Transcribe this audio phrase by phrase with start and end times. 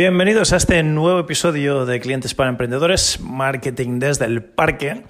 [0.00, 5.02] Bienvenidos a este nuevo episodio de Clientes para Emprendedores, Marketing desde el Parque.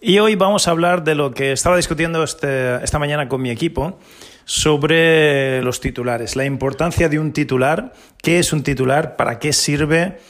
[0.00, 3.50] Y hoy vamos a hablar de lo que estaba discutiendo este, esta mañana con mi
[3.50, 3.98] equipo
[4.44, 10.20] sobre los titulares, la importancia de un titular, qué es un titular, para qué sirve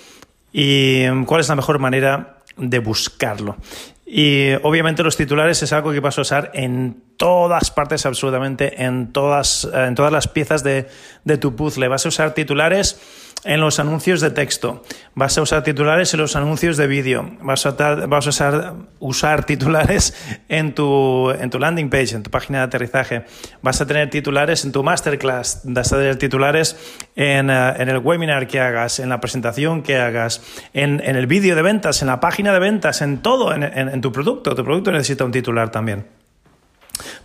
[0.51, 3.59] y cuál es la mejor manera de buscarlo.
[4.07, 9.13] Y obviamente los titulares es algo que vas a usar en todas partes, absolutamente, en
[9.13, 10.89] todas, en todas las piezas de,
[11.25, 11.89] de tu puzzle.
[11.89, 12.99] Vas a usar titulares
[13.45, 14.83] en los anuncios de texto,
[15.15, 17.71] vas a usar titulares en los anuncios de vídeo, vas a,
[18.07, 20.15] vas a usar, usar, titulares
[20.49, 23.25] en tu, en tu landing page, en tu página de aterrizaje,
[23.63, 26.77] vas a tener titulares en tu masterclass, vas a tener titulares
[27.15, 31.27] en, uh, en el webinar que hagas, en la presentación que hagas, en, en el
[31.27, 34.55] vídeo de ventas, en la página de ventas, en todo, en, en tu producto.
[34.55, 36.05] Tu producto necesita un titular también.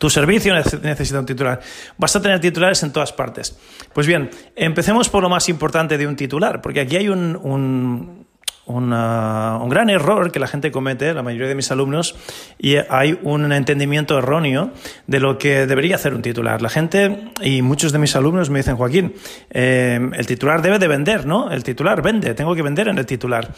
[0.02, 1.62] Tu servicio necesita un titular.
[1.96, 3.56] Vas a tener titulares en todas partes.
[3.94, 8.26] Pues bien, empecemos por lo más importante de un titular, porque aquí hay un, un,
[8.72, 12.16] un gran error que la gente comete, la mayoría de mis alumnos,
[12.58, 14.72] y hay un entendimiento erróneo
[15.08, 16.62] de lo que debería hacer un titular.
[16.62, 19.14] La gente y muchos de mis alumnos me dicen, Joaquín,
[19.50, 21.52] eh, el titular debe de vender, ¿no?
[21.52, 23.50] El titular vende, tengo que vender en el titular.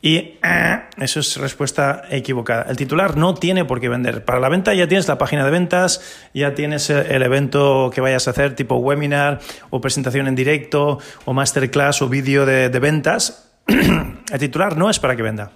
[0.00, 2.66] Y eh, eso es respuesta equivocada.
[2.68, 4.24] El titular no tiene por qué vender.
[4.24, 6.00] Para la venta ya tienes la página de ventas,
[6.34, 11.32] ya tienes el evento que vayas a hacer, tipo webinar o presentación en directo o
[11.32, 13.44] masterclass o vídeo de, de ventas
[14.32, 15.52] el titular no es para que venda.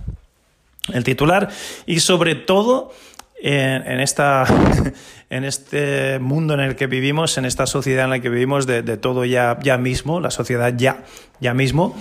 [0.92, 1.48] El titular
[1.87, 2.92] y sobre todo
[3.42, 4.44] en, esta,
[5.31, 8.82] en este mundo en el que vivimos, en esta sociedad en la que vivimos de,
[8.97, 11.04] todo ya, ya mismo, la sociedad ya,
[11.41, 11.97] ya mismo,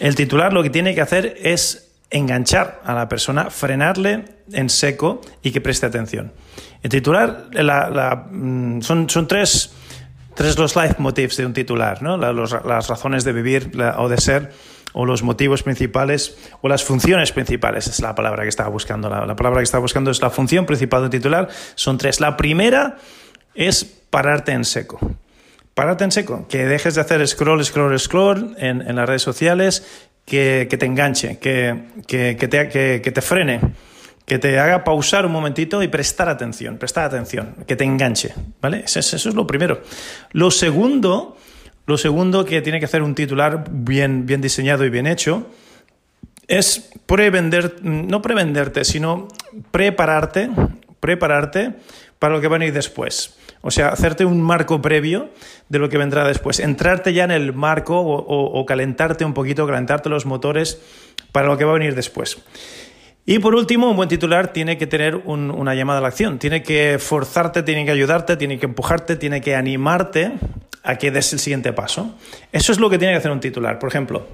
[0.00, 5.22] el titular lo que tiene que hacer es enganchar a la persona, frenarle en seco
[5.42, 6.32] y que preste atención.
[6.82, 7.48] El titular
[8.30, 9.72] mm, son, son tres,
[10.34, 12.18] tres los leitmotivs de un titular, ¿no?
[12.18, 14.52] las razones de vivir o de ser
[14.92, 19.08] o los motivos principales o las funciones principales, es la palabra que estaba buscando.
[19.08, 21.48] La, palabra que estaba buscando es la función principal del titular.
[21.74, 22.20] Son tres.
[22.20, 22.98] La primera
[23.54, 24.98] es pararte en seco.
[25.74, 30.10] Pararte en seco, que dejes de hacer scroll, scroll, scroll en, en las redes sociales,
[30.26, 33.60] que, que te enganche, que, que, que te, que, te frene,
[34.26, 38.82] que te haga pausar un momentito y prestar atención, prestar atención, que te enganche, ¿vale?
[38.84, 39.82] Eso, eso es lo primero.
[40.32, 41.36] Lo segundo
[41.86, 45.46] lo segundo que tiene que hacer un titular bien, bien diseñado y bien hecho
[46.48, 49.28] es prevender, no prevenderte, sino
[49.70, 50.50] prepararte,
[51.00, 51.74] prepararte
[52.18, 53.36] para lo que va a ir después.
[53.62, 55.30] O sea, hacerte un marco previo
[55.68, 56.58] de lo que vendrá después.
[56.58, 60.80] Entrarte ya en el marco o, o calentarte un poquito, calentarte los motores
[61.30, 62.38] para lo que va a venir después.
[63.24, 66.62] Y por último, un buen titular tiene que tener una llamada a la acción, tiene
[66.62, 70.32] que forzarte, tiene que ayudarte, tiene que empujarte, tiene que animarte
[70.82, 72.16] a que des el siguiente paso.
[72.50, 73.78] Eso es lo que tiene que hacer un titular.
[73.78, 74.26] Por ejemplo,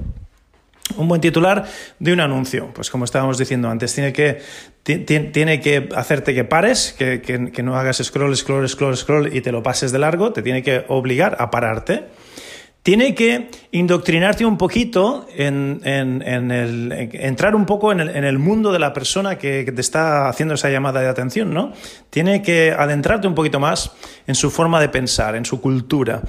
[0.97, 1.66] un buen titular
[1.98, 4.41] de un anuncio, pues como estábamos diciendo antes, tiene que,
[4.82, 9.53] tiene que hacerte que pares, que, que no hagas scroll, scroll, scroll, scroll y te
[9.53, 12.06] lo pases de largo, te tiene que obligar a pararte
[12.83, 18.93] tiene que indoctrinarte un poquito en, el, entrar un poco en el, mundo de la
[18.93, 21.72] persona que, te está haciendo esa llamada de atención, ¿no?
[22.09, 23.93] Tiene que adentrarte un poquito más
[24.27, 26.22] en su forma de pensar, en su cultura.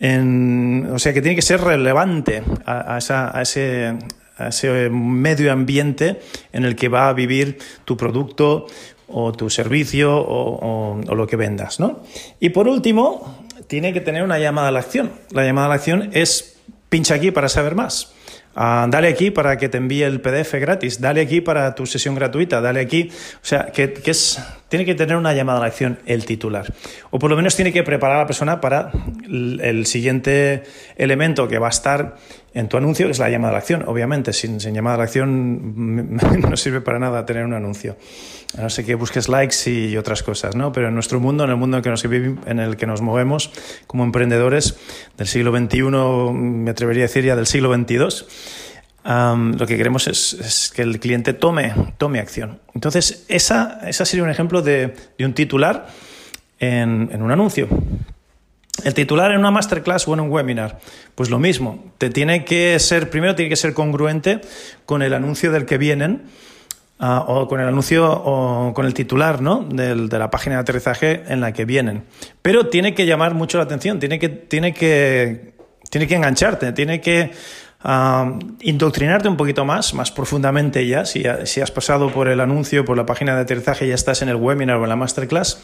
[0.00, 2.98] o sea, que tiene que ser relevante a,
[3.40, 6.20] ese, medio ambiente
[6.52, 8.66] en el que va a vivir tu producto
[9.06, 12.00] o tu servicio o, o lo que vendas, ¿no?
[12.40, 13.39] Y por último,
[13.70, 15.12] tiene que tener una llamada a la acción.
[15.30, 16.56] La llamada a la acción es
[16.88, 18.12] pincha aquí para saber más.
[18.56, 22.16] Uh, dale aquí para que te envíe el PDF gratis, dale aquí para tu sesión
[22.16, 23.12] gratuita, dale aquí.
[23.36, 24.40] O sea, que, que, es,
[24.70, 26.72] tiene que tener una llamada a la acción el titular.
[27.10, 28.92] O por lo menos tiene que preparar a la persona para
[29.28, 30.62] el, siguiente
[30.96, 32.16] elemento que va a estar
[32.54, 33.84] en tu anuncio, que es la llamada a la acción.
[33.86, 37.96] Obviamente, sin, llamada a la acción no sirve para nada tener un anuncio
[38.58, 40.72] no sé que busques likes y otras cosas, ¿no?
[40.72, 43.00] Pero en nuestro mundo, en el mundo en el que nos, en el que nos
[43.00, 43.50] movemos
[43.86, 44.76] como emprendedores
[45.16, 45.82] del siglo XXI,
[46.32, 48.26] me atrevería a decir ya del siglo XXII,
[49.04, 52.60] lo que queremos es, que el cliente tome, tome acción.
[52.74, 55.86] Entonces, esa, esa sería un ejemplo de, un titular
[56.58, 57.68] en, un anuncio.
[58.84, 60.78] El titular en una masterclass o en un webinar,
[61.14, 64.40] pues lo mismo, te tiene que ser, primero tiene que ser congruente
[64.86, 66.22] con el anuncio del que vienen,
[66.98, 69.64] uh, o con el anuncio o con el titular ¿no?
[69.64, 72.04] Del, de la página de aterrizaje en la que vienen.
[72.40, 75.52] Pero tiene que llamar mucho la atención, tiene que, tiene que,
[75.90, 77.32] tiene que engancharte, tiene que
[78.60, 82.96] indoctrinarte un poquito más, más profundamente ya, si, si, has pasado por el anuncio, por
[82.96, 85.62] la página de aterrizaje, ya estás en el webinar o en la masterclass,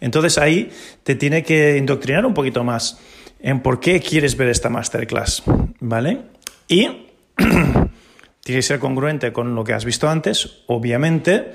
[0.00, 0.70] entonces ahí
[1.02, 2.98] te tiene que indoctrinar un poquito más
[3.40, 5.42] en por qué quieres ver esta masterclass,
[5.80, 6.22] ¿vale?
[6.68, 6.88] Y
[7.36, 7.90] tiene
[8.44, 11.52] que ser congruente con lo que has visto antes, obviamente.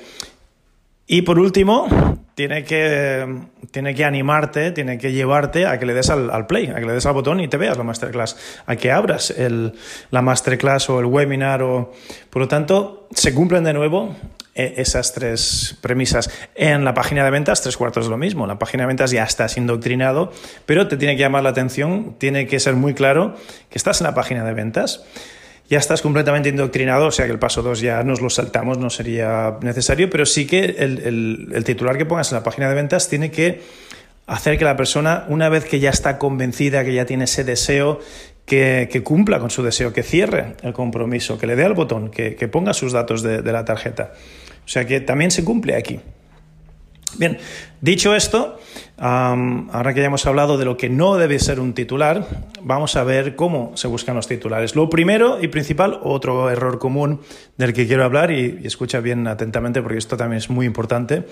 [1.08, 3.42] Y por último, tiene que,
[3.72, 6.94] tiene que animarte, tiene que llevarte a que le des al, play, a que le
[6.94, 9.74] des al botón y te veas la masterclass, a que abras el,
[10.10, 11.62] la masterclass o el webinar.
[11.62, 11.94] O,
[12.30, 14.16] por lo tanto, se cumplen de nuevo
[14.56, 16.32] eh, esas tres premisas.
[16.56, 18.48] En la página de ventas, tres cuartos es lo mismo.
[18.48, 20.32] La página de ventas ya estás indoctrinado,
[20.66, 23.36] pero te tiene que llamar la atención, tiene que ser muy claro
[23.70, 25.04] que estás en la página de ventas
[25.74, 28.92] ya estás completamente indoctrinado, o sea que el paso 2 ya nos lo saltamos, no
[28.92, 33.32] sería necesario, pero sí que el, titular que pongas en la página de ventas tiene
[33.32, 33.62] que
[34.28, 38.00] hacer que la persona, una vez que ya está convencida, que ya tiene ese deseo,
[38.46, 42.48] que, cumpla con su deseo, que cierre el compromiso, que le dé al botón, que,
[42.52, 44.14] ponga sus datos de la tarjeta.
[44.66, 46.00] O sea que también se cumple aquí.
[47.18, 47.40] Bien,
[47.82, 48.60] dicho esto,
[49.06, 52.26] ahora que ya hemos hablado de lo que no debe ser un titular,
[52.62, 54.76] vamos a ver cómo se buscan los titulares.
[54.76, 57.20] Lo primero y principal, otro error común
[57.58, 61.26] del que quiero hablar, y, y escucha bien atentamente porque esto también es muy importante.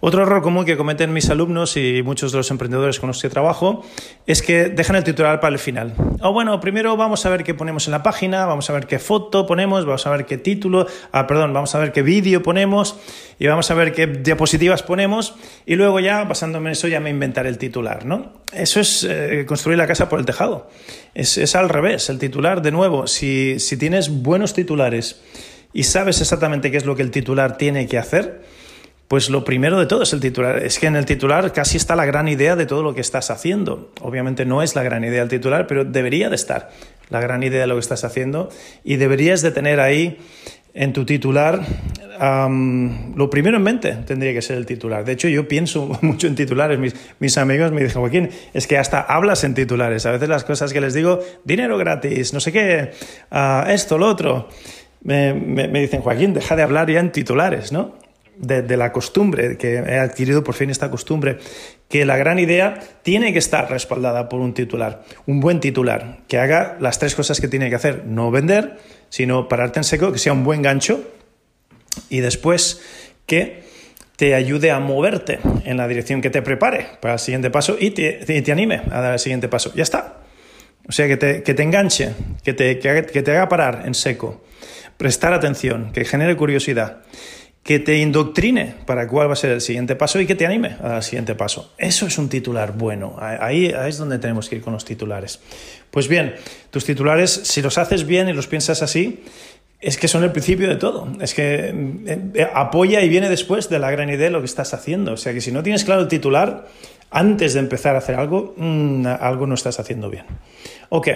[0.00, 3.28] Otro error común que cometen mis alumnos y muchos de los emprendedores con los que
[3.28, 3.84] trabajo
[4.26, 5.94] es que dejan el titular para el final.
[6.20, 8.98] O bueno, primero vamos a ver qué ponemos en la página, vamos a ver qué
[8.98, 12.96] foto ponemos, vamos a ver qué título, ah, perdón, vamos a ver qué vídeo ponemos
[13.38, 15.34] y vamos a ver qué diapositivas ponemos
[15.64, 18.32] y luego ya, basándome en eso, ya me inventaré el titular, ¿no?
[18.52, 20.68] Eso es eh, construir la casa por el tejado.
[21.14, 25.20] Es, es, al revés, el titular, de nuevo, si, si tienes buenos titulares
[25.72, 28.42] y sabes exactamente qué es lo que el titular tiene que hacer,
[29.08, 30.58] pues lo primero de todo es el titular.
[30.58, 33.30] Es que en el titular casi está la gran idea de todo lo que estás
[33.30, 33.92] haciendo.
[34.00, 36.70] Obviamente no es la gran idea del titular, pero debería de estar
[37.08, 38.48] la gran idea de lo que estás haciendo
[38.82, 40.18] y deberías de tener ahí
[40.76, 41.62] en tu titular,
[42.20, 45.06] lo primero en mente tendría que ser el titular.
[45.06, 46.78] De hecho, yo pienso mucho en titulares.
[46.78, 50.04] Mis, mis, amigos me dicen, Joaquín, es que hasta hablas en titulares.
[50.04, 52.90] A veces las cosas que les digo, dinero gratis, no sé qué,
[53.30, 54.50] uh, esto, lo otro.
[55.02, 57.94] Me, me, me, dicen, Joaquín, deja de hablar ya en titulares, ¿no?
[58.38, 61.38] De, la costumbre, que he adquirido por fin esta costumbre,
[61.88, 66.38] que la gran idea tiene que estar respaldada por un titular, un buen titular, que
[66.38, 68.78] haga las tres cosas que tiene que hacer, no vender,
[69.08, 71.00] sino pararte en seco, que sea un buen gancho
[72.10, 72.82] y después
[73.26, 73.64] que
[74.16, 77.90] te ayude a moverte en la dirección que te prepare para el siguiente paso y
[77.90, 79.72] te, anime a dar el siguiente paso.
[79.74, 80.20] Ya está.
[80.88, 82.12] O sea, que te, que te enganche,
[82.42, 84.44] que te, que te haga parar en seco,
[84.96, 87.02] prestar atención, que genere curiosidad
[87.66, 90.76] que te indoctrine para cuál va a ser el siguiente paso y que te anime
[90.80, 91.72] al siguiente paso.
[91.76, 93.16] Eso es un titular bueno.
[93.18, 95.40] Ahí, es donde tenemos que ir con los titulares.
[95.90, 96.36] Pues bien,
[96.70, 99.24] tus titulares, si los haces bien y los piensas así,
[99.80, 101.08] es que son el principio de todo.
[101.20, 101.74] Es que
[102.06, 105.14] eh, eh, apoya y viene después de la gran idea de lo que estás haciendo.
[105.14, 106.68] O sea que si no tienes claro el titular,
[107.10, 110.24] antes de empezar a hacer algo, mm, algo no estás haciendo bien.
[110.90, 111.08] Ok.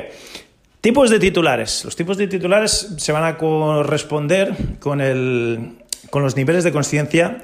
[0.81, 1.85] Tipos de titulares.
[1.85, 5.80] Los tipos de titulares se van a corresponder con el,
[6.11, 7.43] con los niveles de conciencia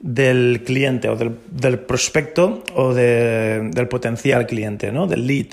[0.00, 5.06] del cliente o del, prospecto o del potencial cliente, ¿no?
[5.06, 5.46] del lead.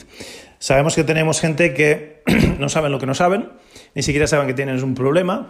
[0.59, 2.21] Sabemos que tenemos gente que
[2.59, 3.49] no saben lo que no saben,
[3.95, 5.49] ni siquiera saben que tienen un problema.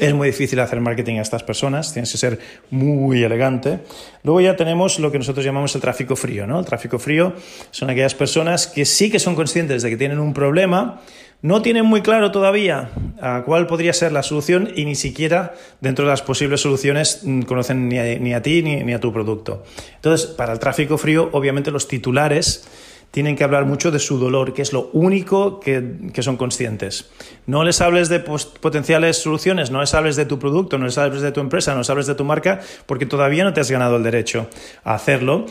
[0.00, 2.38] Es muy difícil hacer marketing a estas personas, tienes que ser
[2.70, 3.80] muy elegante.
[4.22, 6.46] Luego ya tenemos lo que nosotros llamamos el tráfico frío.
[6.46, 6.60] ¿no?
[6.60, 7.34] El tráfico frío
[7.70, 11.00] son aquellas personas que sí que son conscientes de que tienen un problema,
[11.46, 16.04] no tienen muy claro todavía a cuál podría ser la solución y ni siquiera dentro
[16.04, 19.62] de las posibles soluciones mm, conocen ni a, ti ni, a tu producto.
[19.94, 22.66] Entonces, para el tráfico frío, obviamente los titulares
[23.12, 27.10] tienen que hablar mucho de su dolor, que es lo único que, son conscientes.
[27.46, 31.22] No les hables de potenciales soluciones, no les hables de tu producto, no les hables
[31.22, 33.96] de tu empresa, no les hables de tu marca, porque todavía no te has ganado
[33.96, 34.48] el derecho
[34.82, 35.46] a hacerlo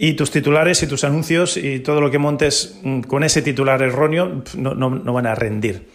[0.00, 3.82] y tus titulares y tus anuncios y todo lo que montes mm, con ese titular
[3.82, 5.88] erróneo no, no, van a rendir.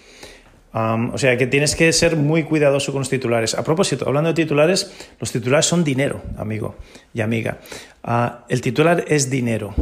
[0.73, 3.55] o sea que tienes que ser muy cuidadoso con los titulares.
[3.55, 6.75] A propósito, hablando de titulares, los titulares son dinero, amigo
[7.13, 7.59] y amiga.
[8.03, 9.73] Ah, el titular es dinero.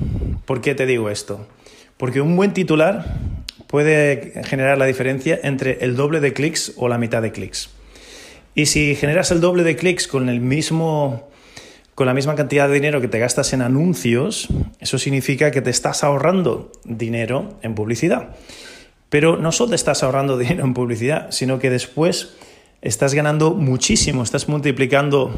[0.45, 1.47] ¿Por qué te digo esto?
[1.97, 3.17] Porque un buen titular
[3.65, 7.71] puede generar la diferencia entre el doble de clics o la mitad de clics.
[8.53, 11.30] Y si generas el doble de clics con el mismo
[11.95, 14.47] con la misma cantidad de dinero que te gastas en anuncios,
[14.79, 18.29] eso significa que te estás ahorrando dinero en publicidad.
[19.09, 22.35] Pero no solo te estás ahorrando dinero en publicidad, sino que después
[22.81, 25.31] estás ganando muchísimo, estás multiplicando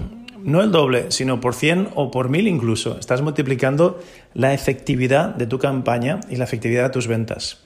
[0.43, 3.00] no el doble, sino por 100 o por 1000 incluso.
[3.00, 4.00] Estás multiplicando
[4.33, 7.63] la efectividad de tu campaña y la efectividad de tus ventas.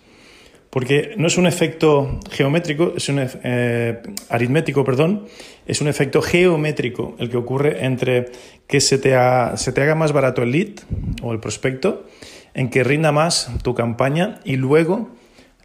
[0.78, 5.26] Porque no es un efecto geométrico, es un eh, aritmético, perdón,
[5.66, 8.28] es un efecto geométrico el que ocurre entre
[8.68, 9.16] que se te,
[9.56, 10.76] se te haga más barato el lead
[11.24, 12.06] o el prospecto,
[12.54, 15.10] en que rinda más tu campaña y luego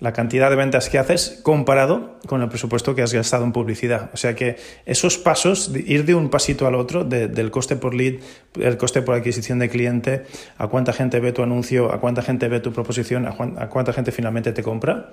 [0.02, 4.10] la cantidad de ventas que haces comparado con el presupuesto que has gastado en publicidad.
[4.12, 8.14] O sea que esos pasos, ir de un pasito al otro, del coste por lead,
[8.58, 10.24] el coste por adquisición de cliente,
[10.58, 14.10] a cuánta gente ve tu anuncio, a cuánta gente ve tu proposición, a cuánta gente
[14.10, 15.12] finalmente te compra,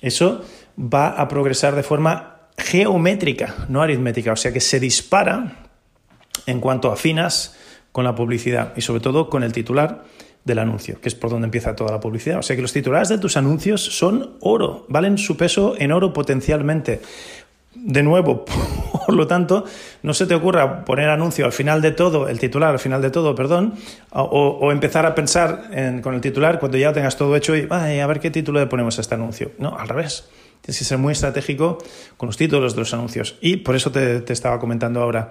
[0.00, 0.42] eso
[0.78, 4.32] va a progresar de forma geométrica, no aritmética.
[4.32, 5.68] O sea que se dispara
[6.46, 7.54] en cuanto afinas
[7.92, 10.04] con la publicidad y sobre todo con el titular
[10.46, 12.38] del anuncio, que es por donde empieza toda la publicidad.
[12.38, 16.12] O sea que los titulares de tus anuncios son oro, valen su peso en oro
[16.12, 17.02] potencialmente.
[17.74, 18.44] De nuevo,
[19.06, 19.64] por lo tanto,
[20.02, 23.10] no se te ocurra poner anuncio al final de todo, el titular al final de
[23.10, 23.74] todo, perdón,
[24.12, 25.68] o, empezar a pensar
[26.00, 28.96] con el titular cuando ya tengas todo hecho y a ver qué título le ponemos
[28.98, 29.50] a este anuncio.
[29.58, 30.28] No, al revés.
[30.62, 31.78] Tienes que ser muy estratégico
[32.16, 33.36] con los títulos de los anuncios.
[33.40, 35.28] Y por eso te, te estaba comentando ahora.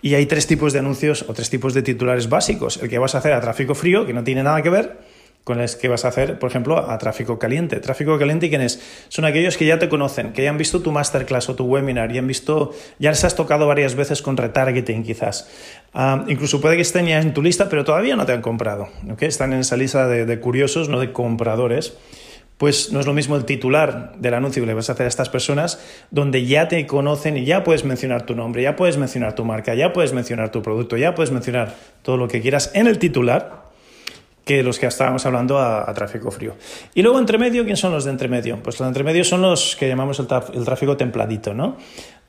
[0.00, 2.78] Y hay tres tipos de anuncios o tres tipos de titulares básicos.
[2.82, 5.60] El que vas a hacer a tráfico frío, que no tiene nada que ver con
[5.60, 7.80] el que vas a hacer, por ejemplo, a tráfico caliente.
[7.80, 8.82] Tráfico caliente, ¿quiénes?
[9.08, 12.12] Son aquellos que ya te conocen, que ya han visto tu masterclass o tu webinar,
[12.12, 15.48] ya han visto, ya les has tocado varias veces con retargeting quizás.
[15.94, 18.88] Ah, incluso puede que estén ya en tu lista, pero todavía no te han comprado.
[19.20, 21.94] Están en esa lista de curiosos, no de compradores
[22.58, 25.08] pues no es lo mismo el titular del anuncio que le vas a hacer a
[25.08, 29.34] estas personas, donde ya te conocen y ya puedes mencionar tu nombre, ya puedes mencionar
[29.34, 32.88] tu marca, ya puedes mencionar tu producto, ya puedes mencionar todo lo que quieras en
[32.88, 33.68] el titular,
[34.44, 36.56] que los que estábamos hablando a, tráfico frío.
[36.94, 38.60] Y luego entre medio, ¿quién son los de entre medio?
[38.62, 41.76] Pues los de entre medio son los que llamamos el, el tráfico templadito, ¿no?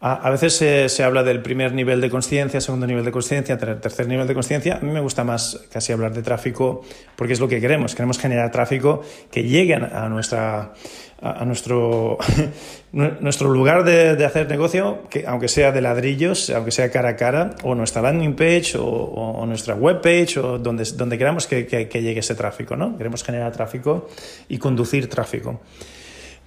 [0.01, 0.53] A, veces
[0.93, 4.77] se, habla del primer nivel de conciencia, segundo nivel de conciencia, tercer nivel de conciencia.
[4.77, 6.85] A mí me gusta más casi hablar de tráfico
[7.17, 7.95] porque es lo que queremos.
[7.95, 10.73] Queremos generar tráfico que llegue a, nuestra,
[11.21, 12.17] a, nuestro,
[12.93, 17.55] nuestro lugar de, hacer negocio, que aunque sea de ladrillos, aunque sea cara a cara,
[17.63, 22.21] o nuestra landing page, o, nuestra web page, o donde, donde queramos que, que llegue
[22.21, 22.77] ese tráfico.
[22.77, 22.97] ¿no?
[22.97, 24.07] Queremos generar tráfico
[24.47, 25.59] y conducir tráfico.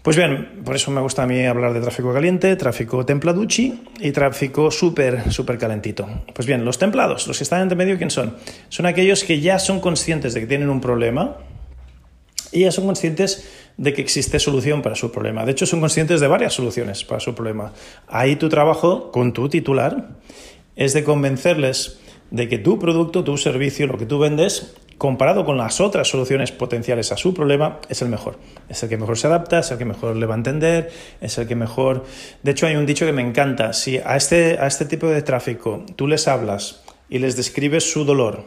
[0.03, 4.11] Pues bien, por eso me gusta a mí hablar de tráfico caliente, tráfico templaducci y
[4.11, 6.09] tráfico súper, súper calentito.
[6.35, 8.37] Pues bien, los templados, los que están entre medio, ¿quién son?
[8.69, 11.37] Son aquellos que ya son conscientes de que tienen un problema
[12.51, 15.47] y ya son conscientes de que existe solución para su problema.
[15.47, 17.73] De hecho, son conscientes de varias soluciones para su problema.
[18.09, 20.17] Ahí tu trabajo con tu titular
[20.75, 22.01] es de convencerles
[22.33, 26.53] de que tu producto, tu servicio, lo que tú vendes, comparado con las otras soluciones
[26.53, 28.39] potenciales a su problema, es el mejor.
[28.69, 31.39] Es el que mejor se adapta, es el que mejor le va a entender, es
[31.39, 32.05] el que mejor...
[32.43, 33.73] De hecho, hay un dicho que me encanta.
[33.73, 38.05] Si a este, a este tipo de tráfico tú les hablas y les describes su
[38.05, 38.45] dolor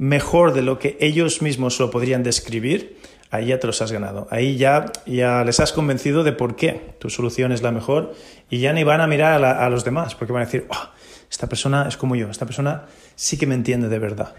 [0.00, 2.96] mejor de lo que ellos mismos lo podrían describir,
[3.30, 4.26] ahí ya te los has ganado.
[4.30, 8.14] Ahí ya, ya les has convencido de por qué tu solución es la mejor
[8.48, 10.88] y ya ni van a mirar a, los demás, porque van a decir, oh,
[11.30, 14.34] esta persona es como yo, esta persona sí que me entiende de verdad.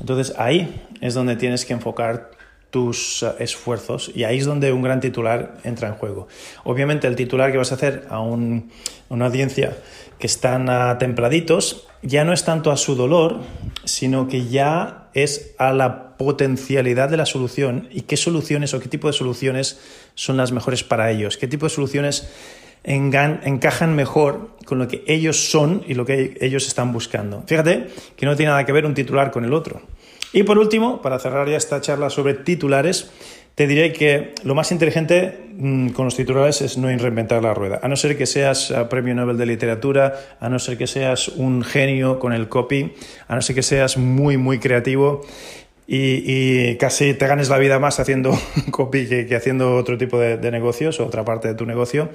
[0.00, 2.30] Entonces ahí es donde tienes que enfocar
[2.70, 6.26] tus eh, esfuerzos y ahí es donde un gran titular entra en juego.
[6.64, 9.76] Obviamente el titular que vas a hacer a, una audiencia
[10.18, 13.40] que están templaditos ya no es tanto a su dolor,
[13.84, 18.88] sino que ya es a la potencialidad de la solución y qué soluciones o qué
[18.88, 19.80] tipo de soluciones
[20.14, 22.28] son las mejores para ellos, qué tipo de soluciones
[22.84, 27.42] encajan mejor con lo que ellos son y lo que ellos están buscando.
[27.46, 29.82] Fíjate que no tiene nada que ver un titular con el otro.
[30.32, 33.10] Y por último, para cerrar ya esta charla sobre titulares,
[33.54, 37.78] te diré que lo más inteligente mm, con los titulares es no reinventar la rueda.
[37.82, 41.28] A no ser que seas ah, premio Nobel de literatura, a no ser que seas
[41.28, 42.94] un genio con el copy,
[43.28, 45.22] a no ser que seas muy, muy creativo
[45.86, 48.36] y, casi te ganes la vida más haciendo
[48.70, 52.08] copy que, haciendo otro tipo de, de negocios o otra parte de tu negocio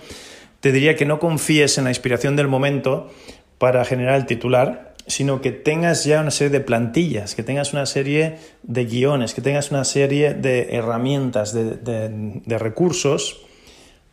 [0.60, 3.10] te diría que no confíes en la inspiración del momento
[3.58, 7.86] para generar el titular, sino que tengas ya una serie de plantillas, que tengas una
[7.86, 13.42] serie de guiones, que tengas una serie de herramientas, de, recursos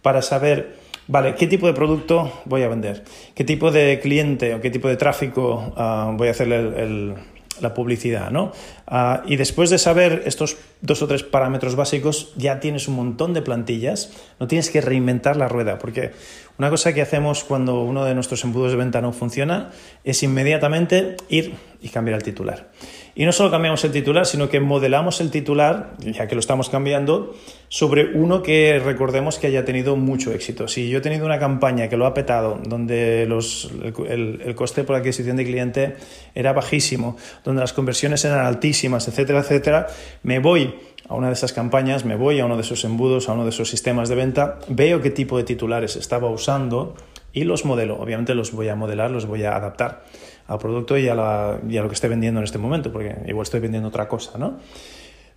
[0.00, 0.76] para saber,
[1.06, 4.88] vale, qué tipo de producto voy a vender, qué tipo de cliente o qué tipo
[4.88, 7.14] de tráfico ah, voy a hacerle
[7.60, 8.52] la publicidad, ¿no?
[8.86, 13.34] Ah, y después de saber estos dos o tres parámetros básicos, ya tienes un montón
[13.34, 16.12] de plantillas, no tienes que reinventar la rueda, porque
[16.58, 19.70] una cosa que hacemos cuando uno de nuestros embudos de venta no funciona
[20.04, 22.70] es inmediatamente ir y cambiar el titular.
[23.18, 26.68] Y no solo cambiamos el titular, sino que modelamos el titular, ya que lo estamos
[26.68, 27.34] cambiando,
[27.68, 30.68] sobre uno que recordemos que haya tenido mucho éxito.
[30.68, 34.96] Si yo he tenido una campaña que lo ha petado, donde el, el, coste por
[34.96, 35.96] adquisición de cliente
[36.34, 39.86] era bajísimo, donde las conversiones eran altísimas, etcétera, etcétera,
[40.22, 40.74] me voy
[41.08, 43.50] a una de esas campañas, me voy a uno de esos embudos, a uno de
[43.50, 46.94] esos sistemas de venta, veo qué tipo de titulares estaba usando
[47.32, 47.98] y los modelo.
[47.98, 50.04] Obviamente los voy a modelar, los voy a adaptar
[50.48, 53.16] al producto y a, la, y a lo que esté vendiendo en este momento, porque
[53.26, 54.58] igual estoy vendiendo otra cosa, ¿no?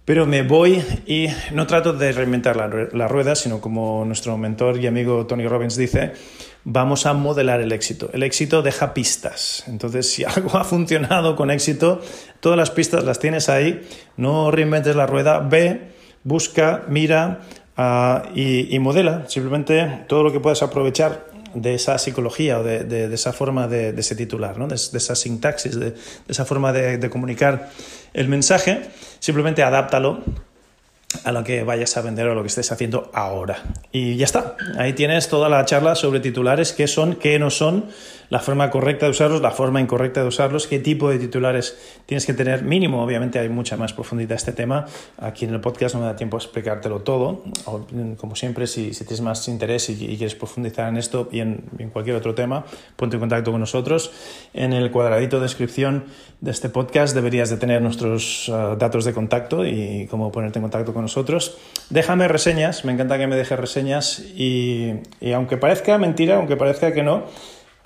[0.09, 4.87] Pero me voy y no trato de reinventar la, rueda, sino como nuestro mentor y
[4.87, 6.13] amigo Tony Robbins dice,
[6.63, 8.09] vamos a modelar el éxito.
[8.11, 9.65] El éxito deja pistas.
[9.67, 12.01] Entonces, si algo ha funcionado con éxito,
[12.39, 13.87] todas las pistas las tienes ahí.
[14.17, 15.91] No reinventes la rueda, ve,
[16.23, 17.41] busca, mira
[17.77, 19.25] uh, y, y modela.
[19.27, 23.67] Simplemente todo lo que puedas aprovechar de esa psicología o de, de, de esa forma
[23.67, 24.67] de, ese titular, ¿no?
[24.67, 25.93] de, esa sintaxis, de,
[26.27, 27.69] esa forma de, comunicar
[28.13, 28.89] el mensaje,
[29.19, 30.23] simplemente adáptalo
[31.23, 33.63] a lo que vayas a vender o lo que estés haciendo ahora.
[33.91, 37.85] Y ya está, ahí tienes toda la charla sobre titulares, qué son, qué no son,
[38.29, 42.25] la forma correcta de usarlos, la forma incorrecta de usarlos, qué tipo de titulares tienes
[42.25, 43.03] que tener mínimo.
[43.03, 44.85] Obviamente hay mucha más profundidad este tema.
[45.17, 47.43] Aquí en el podcast no me da tiempo a explicártelo todo.
[48.17, 52.35] Como siempre, si, tienes más interés y, quieres profundizar en esto y en, cualquier otro
[52.35, 54.11] tema, ponte en contacto con nosotros.
[54.53, 56.05] En el cuadradito de descripción
[56.41, 60.63] de este podcast deberías de tener nuestros uh, datos de contacto y cómo ponerte en
[60.63, 61.57] contacto con nosotros.
[61.89, 64.93] Déjame reseñas, me encanta que me dejes reseñas y
[65.33, 67.25] aunque parezca mentira, aunque parezca que no,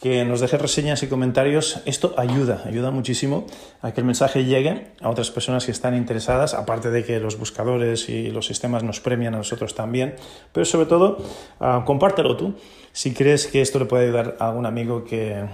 [0.03, 1.79] que nos dejes reseñas y comentarios.
[1.85, 3.47] Esto ayuda, ayuda muchísimo
[3.81, 7.39] a que el mensaje llegue a otras personas que están interesadas, aparte de que los
[7.39, 10.15] buscadores y los sistemas nos premian a nosotros también.
[10.51, 11.19] Pero sobre todo,
[11.61, 12.53] uh, compártelo tú
[12.91, 15.45] si crees que esto le puede ayudar a algún amigo que,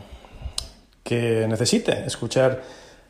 [1.04, 2.64] que necesite escuchar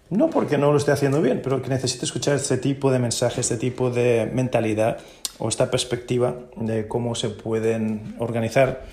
[0.10, 3.50] no porque no lo esté haciendo bien, pero que necesite escuchar este tipo de mensajes,
[3.50, 4.98] este tipo de mentalidad
[5.38, 8.84] o esta perspectiva de cómo se pueden organizar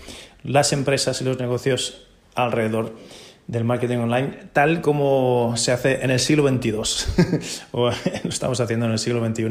[0.45, 2.06] las empresas y los negocios
[2.37, 2.93] alrededor
[3.47, 6.73] del marketing online, tal como se hace en el siglo XXII,
[7.73, 7.91] o
[8.25, 9.45] lo estamos haciendo en el siglo XXI,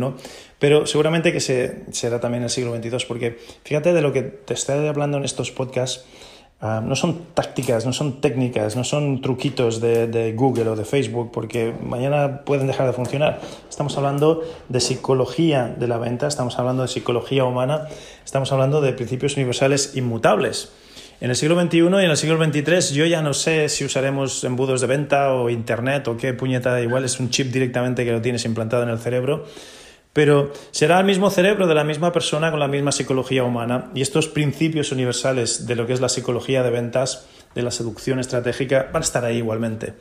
[0.60, 4.24] pero seguramente que se, será también en el siglo XXII, porque fíjate de lo que
[4.24, 6.04] te estoy hablando en estos podcasts,
[6.62, 10.84] uh, no son tácticas, no son técnicas, no son truquitos de, de, Google o de
[10.84, 13.40] Facebook, porque mañana pueden dejar de funcionar.
[13.70, 17.88] Estamos hablando de psicología de la venta, estamos hablando de psicología humana,
[18.26, 20.74] estamos hablando de principios universales inmutables
[21.22, 24.44] en el siglo XXI y en el siglo XXIII yo ya no sé si usaremos
[24.44, 28.22] embudos de venta o internet o qué puñeta, igual es un chip directamente que lo
[28.22, 29.46] tienes implantado en el cerebro,
[30.14, 34.02] pero será el mismo cerebro de la misma persona con la misma psicología humana y
[34.02, 38.90] estos principios universales de lo que es la psicología de ventas, de la seducción estratégica,
[38.92, 39.94] van a estar ahí igualmente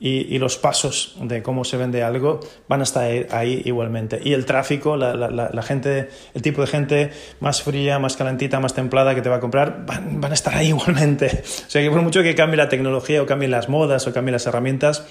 [0.00, 4.20] y, y, los pasos de cómo se vende algo van a estar ahí, igualmente.
[4.22, 8.60] Y el tráfico, la, la, la, gente, el tipo de gente más fría, más calentita,
[8.60, 11.42] más templada que te va a comprar, van, van, a estar ahí igualmente.
[11.68, 14.32] O sea que por mucho que cambie la tecnología o cambien las modas o cambien
[14.32, 15.04] las herramientas,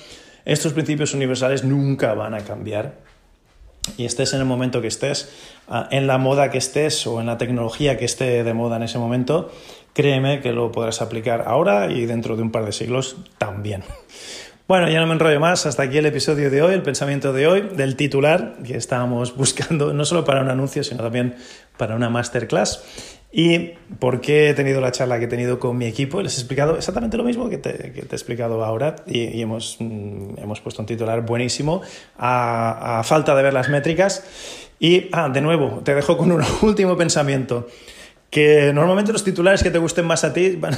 [0.46, 2.96] estos principios universales nunca van a cambiar.
[3.98, 5.30] Y estés en el momento que estés,
[5.92, 8.98] en la moda que estés o en la tecnología que esté de moda en ese
[8.98, 9.52] momento,
[9.94, 13.84] créeme que lo podrás aplicar ahora y dentro de un par de siglos también.
[14.68, 15.66] Bueno, ya no me enrollo más.
[15.66, 19.94] Hasta aquí el episodio de hoy, el pensamiento de hoy, del titular que estábamos buscando,
[19.94, 21.36] no solo para un anuncio, sino también
[21.78, 22.84] para una masterclass.
[23.32, 26.22] ¿Y por qué he tenido la charla que he tenido con mi equipo?
[26.22, 30.38] Les he explicado exactamente lo mismo que te, he explicado ahora y, y hemos, mm,
[30.38, 31.82] hemos, puesto un titular buenísimo
[32.18, 34.26] a, a falta de ver las métricas.
[34.82, 37.68] Y, ah, de nuevo, te dejo con un último pensamiento
[38.30, 40.74] que normalmente los titulares que te gusten más a ti van,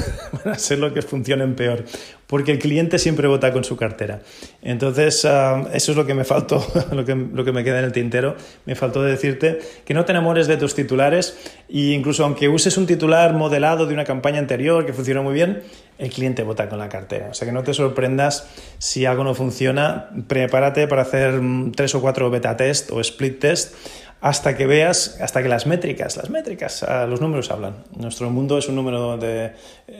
[0.46, 1.84] a ser los que funcionen peor,
[2.28, 4.22] porque el cliente siempre vota con su cartera.
[4.62, 7.86] Entonces, uh, eso es lo que me faltó, lo que, lo que me queda en
[7.86, 8.36] el tintero.
[8.66, 11.38] Me faltó de decirte que no te enamores de tus titulares
[11.70, 15.64] e incluso aunque uses un titular modelado de una campaña anterior que funcionó muy bien,
[15.98, 17.30] el cliente vota con la cartera.
[17.32, 21.96] O sea que no te sorprendas si algo no funciona, prepárate para hacer mm, tres
[21.96, 23.76] o cuatro beta test o split test
[24.22, 27.76] hasta que veas, hasta que las métricas, las métricas, los números hablan.
[27.96, 29.54] Nuestro mundo es un número de,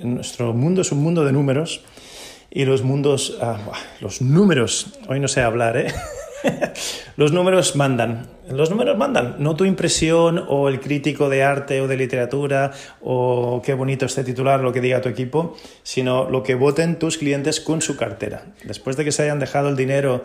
[0.04, 1.82] nuestro mundo es un mundo de números
[2.52, 3.58] y los mundos, ah,
[4.02, 5.94] los números, hoy no sé hablar, ¿eh?
[7.16, 8.28] los números mandan.
[8.50, 13.62] Los números mandan, no tu impresión o el crítico de arte o de literatura o
[13.64, 17.60] qué bonito este titular, lo que diga tu equipo, sino lo que voten tus clientes
[17.60, 18.46] con su cartera.
[18.64, 20.24] Después de que se hayan dejado el dinero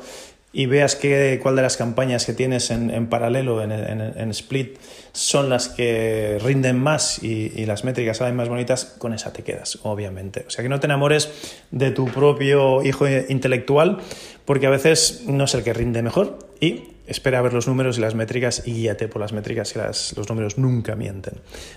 [0.54, 4.78] y veas que, cuál de las campañas que tienes en, paralelo, en, split,
[5.12, 9.42] son las que rinden más y, y, las métricas salen más bonitas, con esa te
[9.42, 10.44] quedas, obviamente.
[10.46, 11.28] O sea que no te enamores
[11.72, 13.98] de tu propio hijo intelectual,
[14.44, 17.98] porque a veces no es el que rinde mejor y espera a ver los números
[17.98, 21.34] y las métricas y guíate por las métricas y los números nunca mienten.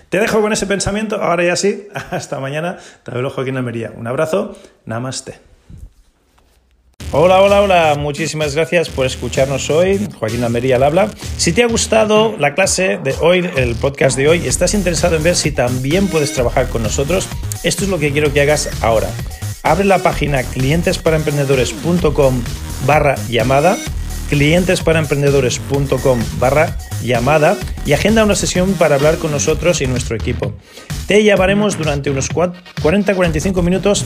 [0.08, 3.92] Te dejo con ese pensamiento, ahora ya sí, hasta mañana, te veo aquí en Almería.
[3.96, 5.47] Un abrazo, namaste.
[7.10, 9.98] Hola, hola, hola, muchísimas gracias por escucharnos hoy.
[10.18, 11.08] Joaquín Almería al habla.
[11.38, 15.22] Si te ha gustado la clase de hoy, el podcast de hoy, estás interesado en
[15.22, 17.26] ver si también puedes trabajar con nosotros,
[17.62, 19.08] esto es lo que quiero que hagas ahora.
[19.62, 22.42] Abre la página clientesparaemprendedores.com
[22.86, 23.78] barra llamada
[24.28, 30.52] clientesparaemprendedores.com barra llamada y agenda una sesión para hablar con nosotros y nuestro equipo.
[31.06, 34.04] Te llamaremos durante unos 40-45 minutos.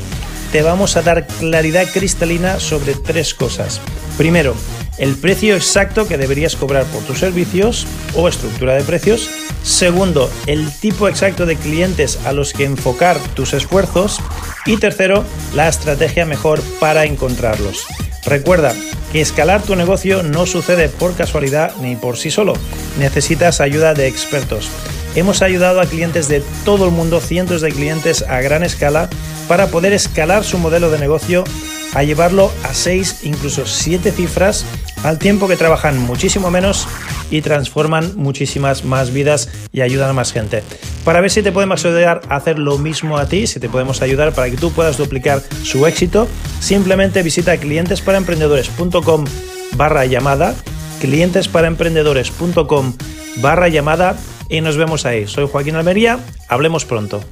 [0.53, 3.81] Te vamos a dar claridad cristalina sobre tres cosas.
[4.17, 4.55] Primero,
[4.99, 9.31] el precio exacto que deberías cobrar por tus servicios o estructura de precios.
[9.63, 14.19] Segundo, el tipo exacto de clientes a los que enfocar tus esfuerzos.
[14.67, 17.87] Y tercero, la estrategia mejor para encontrarlos.
[18.25, 18.75] Recuerda
[19.13, 22.55] que escalar tu negocio no sucede por casualidad ni por sí solo.
[22.99, 24.69] Necesitas ayuda de expertos.
[25.15, 29.11] Hemos ayudado a clientes de todo el mundo, cientos de clientes a gran escala,
[29.49, 31.45] para poder escalar su modelo de negocio
[31.95, 34.65] a llevarlo a 6, incluso 7 cifras,
[35.05, 36.89] al tiempo que trabajan muchísimo menos
[37.33, 40.63] y transforman muchísimas más vidas y ayudan a más gente.
[41.05, 44.03] Para ver si te podemos ayudar a hacer lo mismo a ti, si te podemos
[44.03, 46.29] ayudar para que tú puedas duplicar su éxito,
[46.61, 49.25] simplemente visita clientesparaemprendedores.com
[49.77, 50.55] barra llamada,
[51.01, 52.93] clientesparaemprendedores.com
[53.39, 54.17] barra llamada
[54.49, 55.27] y nos vemos ahí.
[55.27, 57.25] Soy Joaquín Almería, hablemos pronto.